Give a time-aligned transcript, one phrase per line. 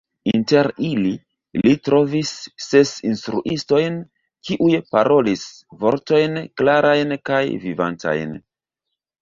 [0.29, 1.09] Inter ili,
[1.65, 2.31] li trovis
[2.69, 3.99] ses instruistojn,
[4.49, 5.47] kiuj parolis
[5.85, 8.35] "vortojn klarajn kaj vivantajn.